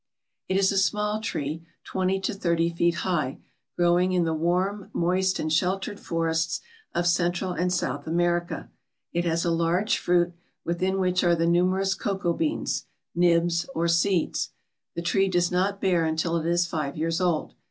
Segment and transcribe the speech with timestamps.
[0.49, 3.37] It is a small tree, twenty to thirty feet high,
[3.77, 6.59] growing in the warm, moist, and sheltered forests
[6.95, 8.71] of Central and South America.
[9.13, 10.33] It has a large fruit,
[10.65, 14.49] within which are the numerous cocoa beans, "nibs," or seeds.
[14.95, 17.53] The tree does not bear until it is five years old.